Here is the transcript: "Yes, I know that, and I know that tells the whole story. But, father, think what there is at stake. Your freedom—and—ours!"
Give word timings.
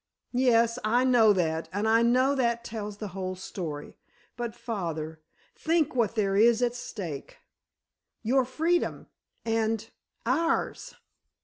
"Yes, 0.33 0.79
I 0.83 1.03
know 1.03 1.31
that, 1.31 1.69
and 1.71 1.87
I 1.87 2.01
know 2.01 2.33
that 2.33 2.63
tells 2.63 2.97
the 2.97 3.09
whole 3.09 3.35
story. 3.35 3.99
But, 4.35 4.55
father, 4.55 5.21
think 5.55 5.93
what 5.93 6.15
there 6.15 6.35
is 6.35 6.63
at 6.63 6.73
stake. 6.73 7.37
Your 8.23 8.43
freedom—and—ours!" 8.43 10.95